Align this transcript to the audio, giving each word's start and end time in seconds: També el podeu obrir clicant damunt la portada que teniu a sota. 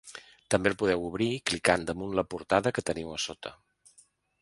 També 0.55 0.71
el 0.71 0.75
podeu 0.83 1.03
obrir 1.09 1.27
clicant 1.51 1.85
damunt 1.91 2.19
la 2.21 2.27
portada 2.35 2.75
que 2.79 2.89
teniu 2.91 3.17
a 3.19 3.23
sota. 3.29 3.57